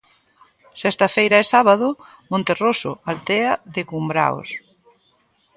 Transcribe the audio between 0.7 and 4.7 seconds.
Sexta feira e sábado. Monterroso, aldea de Cumbraos.